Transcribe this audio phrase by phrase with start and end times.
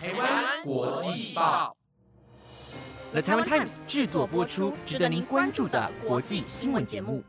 [0.00, 1.74] 台湾国际报
[3.10, 7.20] ，The Taiwan Times 制作播出，值得您关注的国际新闻节目。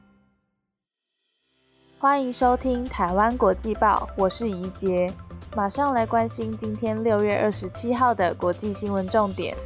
[1.97, 5.11] 欢迎收听台湾国际报，我是怡杰，
[5.55, 9.57] 马上来关心今天六月二十七号的国际新闻重点。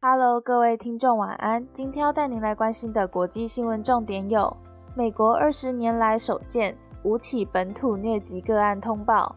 [0.00, 1.68] Hello，各位听众，晚安。
[1.74, 4.56] 今天要带您来关心的国际新闻重点有：
[4.94, 9.36] 美国二十年来首见五起本土疟疾个案通报；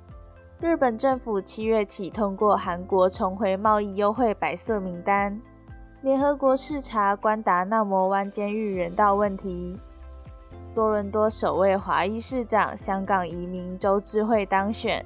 [0.61, 5.39] 日本政府七月起通过韩国重回贸易优惠白色名单；
[6.01, 9.77] 联合国视察关达纳摩湾监狱人道问题；
[10.75, 15.03] 多伦多首位华裔市长、香港移民周智慧当选。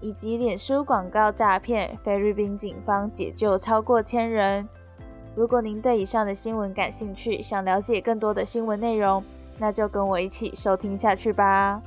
[0.00, 4.66] 以及脸书广告诈骗，菲律宾警方解救超过千人。
[5.34, 9.22] 如果您对以上的新闻感兴趣，想了解更多的新闻内容，
[9.58, 11.82] 那就跟我一起收听下去吧。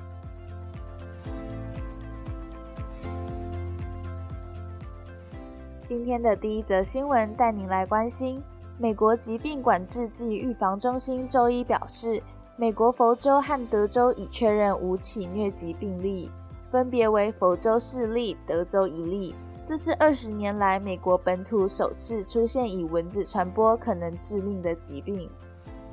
[5.87, 8.43] 今天的第一则新闻带您来关心：
[8.77, 12.21] 美国疾病管制暨预防中心周一表示，
[12.57, 16.29] 美国佛州和德州已确认五起疟疾病例。
[16.69, 19.33] 分别为佛州四例、德州一例。
[19.63, 25.29] 这是二十年来美国本土首次出现以蚊子传播可能致命的疾病。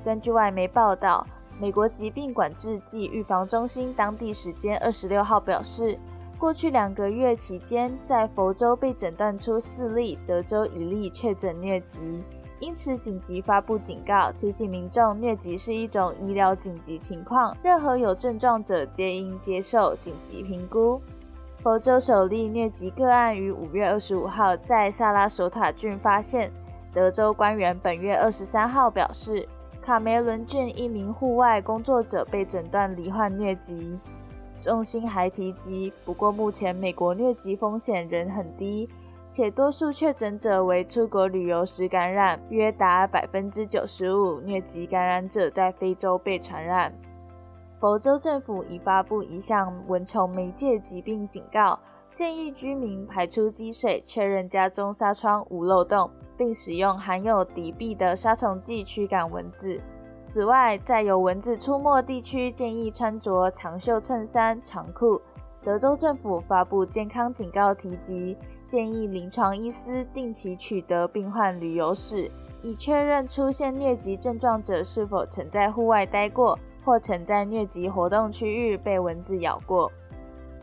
[0.05, 1.25] 根据外媒报道，
[1.61, 5.97] 美国疾病管制暨预防中心当地时间二十六号表示，
[6.39, 12.23] 过去两个月期间，在佛州被诊断出四例、德州一例确诊疟疾。
[12.61, 21.01] 因此，紧急发布警告，提醒民众，疟疾是一种医疗紧急情况，任何有症状者皆应接受紧急评估。
[21.62, 26.51] 佛州首例疟疾个案于五月二十五号在萨拉索塔郡发现。
[26.93, 29.49] 德州官员本月二十三号表示，
[29.83, 33.99] 卡梅伦郡一名户外工作者被诊断罹患疟疾。
[34.65, 38.89] 中心还提及，不过目前美国疟疾风险仍很低。
[39.31, 46.91] 且多数确诊者为出国旅游时感染，约达百分之九十五疟疾感染者在非洲被传染。
[47.78, 51.78] 佛州政府已发布一项蚊虫媒介疾病警告，
[52.15, 59.78] 建议居民排出积水，确认家中纱窗无漏洞，并使用含有敌避的杀虫剂驱赶蚊子。
[60.25, 65.21] 此外，在有蚊子出没地区，建议穿着长袖衬衫、长裤。
[65.62, 68.37] 德州政府发布健康警告，提及。
[68.67, 72.31] 建议临床医师定期取得病患旅游史，
[72.62, 79.93] 以确认出现疟疾症状者是否曾在户外待过，或曾在疟疾活动区域被蚊子咬过。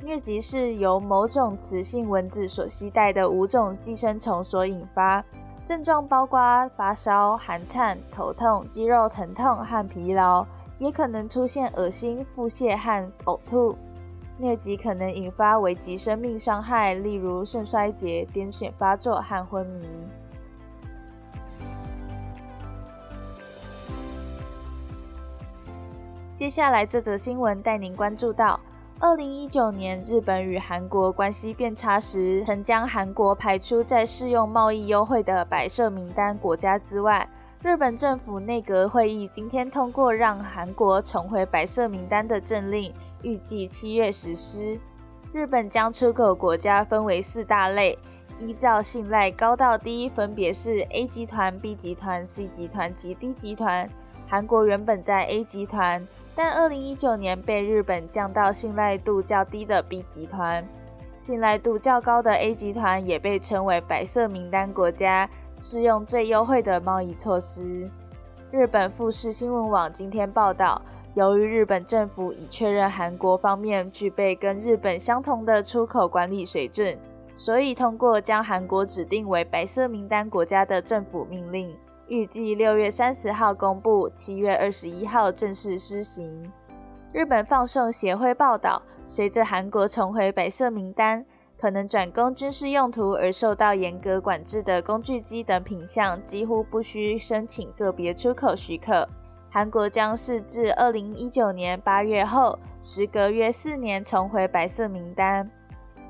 [0.04, 5.24] 疟疾是由某种雌性蚊子所携带的五种寄生虫所引发，
[5.66, 10.46] 症状包括发烧、寒颤、头痛、肌肉疼痛和疲劳，
[10.80, 13.78] 也可能出现恶心、腹泻和呕吐。
[14.40, 19.88] 疟疾可能引发危及生命伤害，例如肾衰竭、癫痫发作和昏迷。
[26.36, 28.60] 接下来这则新闻带您关注到：
[29.04, 37.28] 二零一九年日本与韩国关系变差时，曾将韩国排除在适用贸易优惠的白色名单国家之外。
[37.64, 42.94] 日本政府内阁会议今天通过让韩国重回白色名单的政令。
[43.24, 44.80] 预计七月实施。
[45.34, 47.98] 日本将出口国家分为四大类，
[48.38, 53.90] 依照信赖高到低，分别是 A 集团、B 集团、C 集团及 D 集团。
[54.28, 60.68] 韩国原本在 A 集团，但2019年被日本降到信赖度较低的 B 集团。
[61.20, 67.90] 信赖度较高的 A 集团也被称为白色名单国家，适用最优惠的贸易措施。
[68.50, 70.82] 日本富士新闻网今天报道。
[71.14, 76.98] 由于日本政府已确认韩国方面具备跟日本相同的出口管理水准，
[77.36, 81.76] 所以通过将韩国指定为白色名单国家的政府命令，
[82.12, 86.52] 预计六月三十号公布，七月二十一号正式施行。
[87.14, 91.26] 日本放送协会报道，随着韩国重回白色名单，
[91.58, 99.08] 可能转供军事用途而受到严格管制的工具机等品项，几乎不需申请个别出口许可。
[99.50, 105.50] 韩国将是自二零一九年八月后，时隔约四年重回白色名单。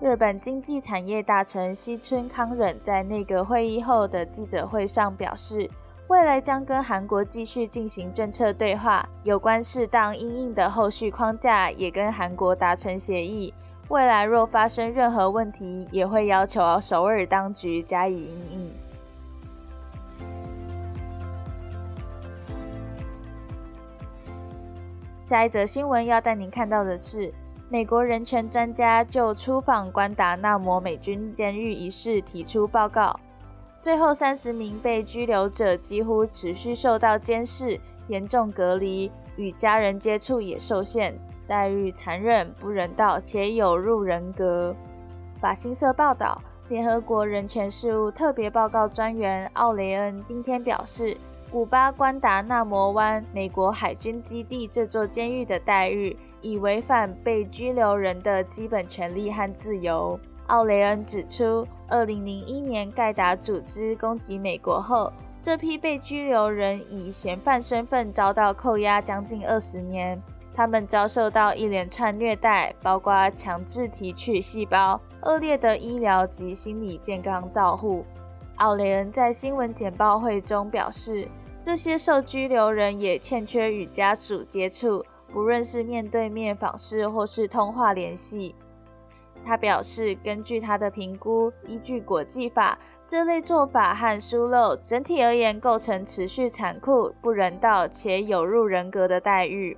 [0.01, 5.69] 日本经济产业大臣西村康稔在内阁会议后的记者会上表示，
[6.11, 13.53] 未来将跟韩国继续进行政策对话，有关适当应应的后续框架也跟韩国达成协议。
[13.87, 18.71] 未来若发生任何问题，也会要求首尔当局加以应应。
[25.23, 27.33] 下一则新闻要带您看到的是，
[27.69, 33.17] 美国人权专家就出访关达纳摩美军监狱一事提出报告。
[33.81, 41.15] 最后三十名被拘留者几乎持续受到监视、严重隔离，与家人接触也受限，
[41.47, 44.75] 待遇残忍、不人道且有辱人格。
[45.41, 46.39] 法新社报道，
[46.69, 51.17] 联合国人权事务特别报告专员奥雷恩今天表示。
[51.51, 60.17] 古巴关达纳摩湾美国海军基地这座监狱的待遇，已违反被拘留人的基本权利和自由。
[60.51, 65.09] 奥雷恩指出，2001年盖达组织攻击美国后，
[65.39, 70.21] 这批被拘留人以嫌犯身份遭到扣押将近二十年。
[70.53, 78.03] 他们遭受到一连串虐待，包括强制提取细胞、恶劣的医疗及心理健康照护。
[78.57, 81.29] 奥雷恩在新闻简报会中表示。
[81.61, 88.55] 这些受拘留人也欠缺与家属接触，不论是面对面访视或是通话联系。
[89.43, 99.77] 他表示，根据他的评估，依据国际法，这类做法和疏漏整体而言构成持续残酷、不人道且有辱人格的待遇。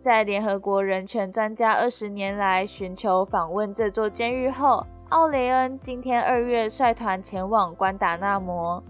[0.00, 8.82] 在联合国人权专家二十年来寻求访问这座监狱后，奥雷恩今天二月率团前往关达纳摩。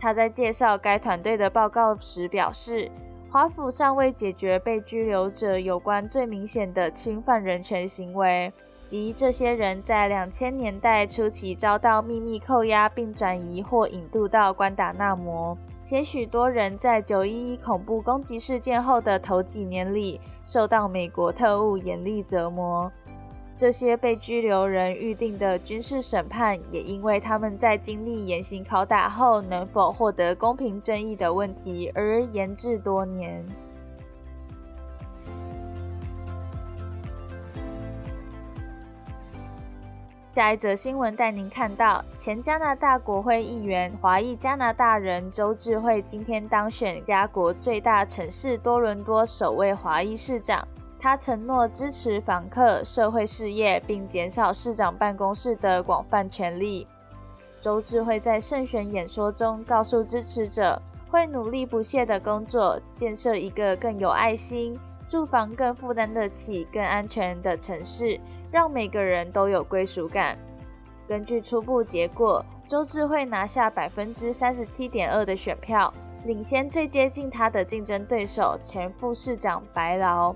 [0.00, 2.90] 他在介绍该团队的报告时表示，
[3.30, 8.52] 华府尚未解决被拘留者有关最明显的侵犯人权行为，
[8.84, 22.92] 即这些人在两千年代初期遭到秘密扣押并转移或引渡到关达纳摩，且许多人在九一一恐怖攻击事件后的头几年里受到美国特务严厉折磨。
[23.56, 33.46] 这些被拘留人预定的军事审判，也因为他们在经历严刑拷打后能否获得公平正义的问题而延滞多年。
[40.34, 50.66] 下一则新闻带您看到，前加拿大国会议员、华裔加拿大人周智慧今天当选加国最大城市多伦多首位华裔市长。
[50.98, 56.88] 他承诺支持访客、社会事业，并减少市长办公室的广泛权力。
[57.60, 60.82] 周智慧在胜选演说中告诉支持者，
[61.12, 64.76] 会努力不懈地工作，建设一个更有爱心、
[65.14, 68.18] 住房更负担得起、更安全的城市，
[68.50, 70.36] 让每个人都有归属感。
[71.06, 75.94] 根据初步结果，周智慧拿下百分之三十七点二的选票，
[76.24, 80.34] 领先最接近他的竞争对手前副市长白劳。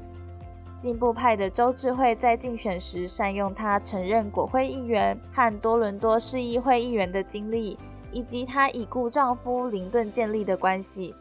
[0.79, 7.77] 进步派的周智慧在竞选时善用他曾任国会议员和多伦多市议会议员的经历，
[8.13, 11.17] 以及他已故丈夫林顿建立的关系。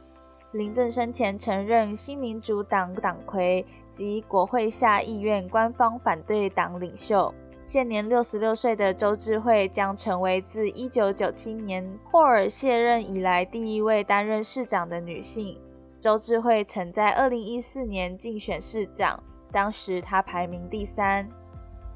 [0.54, 7.34] 林顿生前曾任新民主党党魁及国会下议院官方反对党领袖。
[7.64, 15.60] 现年六十六岁的周智慧将成为自一九九七年霍尔卸任以来第一位担任市长的女性。
[16.00, 19.22] 周智慧曾在二零一四年竞选市长。
[19.52, 21.28] 当时她排名第三。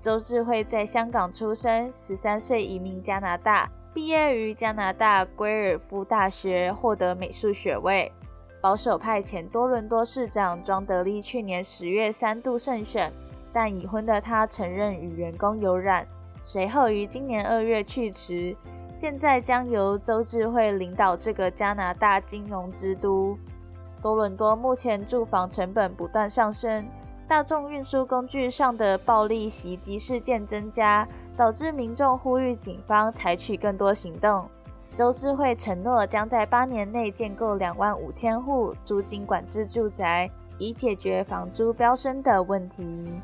[0.01, 8.11] 周智慧在香港出生，十三岁移民加拿大，毕业于加拿大圭尔夫大学，获得美术学位。
[8.61, 13.11] 保守派前多伦多市长庄德利去年十月三度胜选，
[13.51, 16.07] 但已婚的他承认与员工有染，
[16.43, 18.55] 随后于今年二月去职。
[18.93, 23.35] 现在将由周智慧领导这个加拿大金融之都。
[23.99, 26.87] 多伦多目前住房成本不断上升。
[27.27, 34.49] 大众运输工具上的暴力袭击事件增加，导致民众呼吁警方采取更多行动。
[34.95, 43.21] 周智慧承诺将在八年内建构两万五千户租金管制住宅，以解决房租飙升的问题。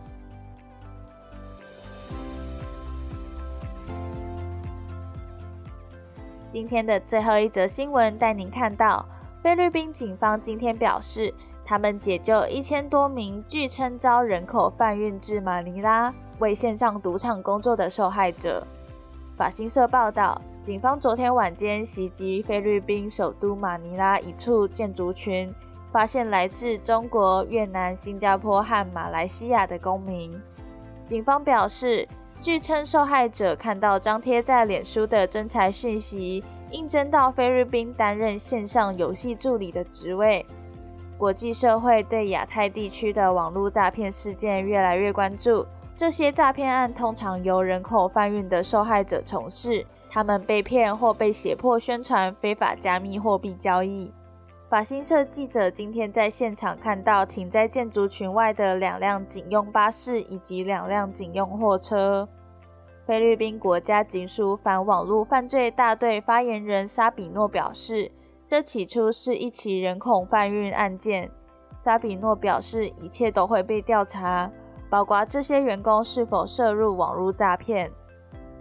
[6.48, 9.06] 今天的最后一则新闻带您看到，
[9.44, 11.34] 菲律宾警方今天表示。
[11.70, 18.66] 他们解救一千多名据称遭人口贩运至马尼拉为线上赌场工作的受害者。
[19.38, 25.54] 法新社报道，警方昨天晚间袭击菲律宾首都马尼拉一处建筑群，
[25.92, 30.36] 发现来自中国、越南、新加坡和马来西亚的公民。
[31.06, 32.08] 警方表示，
[32.42, 40.44] 据称受害者看到张贴在脸书的征才信息，应征到菲律宾担任线上游戏助理的职位。
[41.16, 45.64] 国际社会对亚太地区的网络诈骗事件越来越关注。
[45.98, 54.14] 这些诈骗案通常由人口贩运的受害者从事，他们被骗或被胁迫宣传非法加密货币交易。
[54.70, 62.30] 法新社记者今天在现场看到停在建筑群外的两辆警用巴士以及两辆警用货车。
[63.08, 68.12] 菲律宾国家警署反网络犯罪大队发言人沙比诺表示，
[68.46, 71.32] 这起初是一起人口贩运案件。
[71.76, 74.52] 沙比诺表示，一切都会被调查，
[74.90, 77.92] 包括这些员工是否涉入网络诈骗。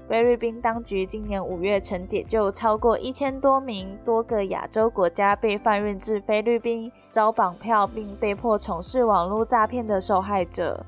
[0.09, 10.87] 菲律宾当局今年五月曾解救超过一千多名多个亚洲国家被贩运至菲律宾、遭绑票并被迫从事网络诈骗的受害者。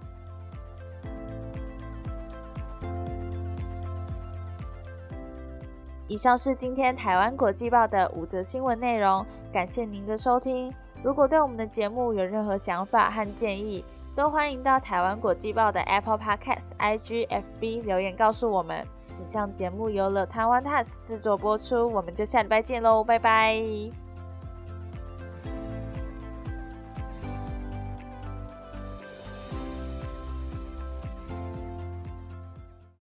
[6.07, 10.73] 以上是今天台湾国际报的五则新闻内容，感谢您的收听。
[11.03, 13.85] 如果对我们的节目有任何想法和建议，
[14.19, 18.85] 都欢迎到台湾国际报的 Apple Podcast、IG、FB 留言告诉我们。
[19.25, 24.08] 以上节目由了台湾 TAS 制作播出，我们就下礼拜见喽，拜拜。